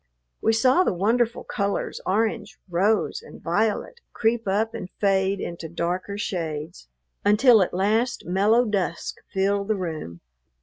[0.41, 6.17] We saw the wonderful colors orange, rose, and violet creep up and fade into darker
[6.17, 6.87] shades,
[7.23, 10.21] until at last mellow dusk filled the room.